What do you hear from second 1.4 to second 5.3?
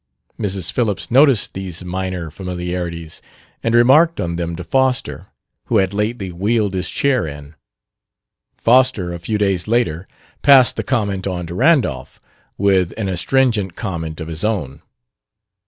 these minor familiarities and remarked on them to Foster,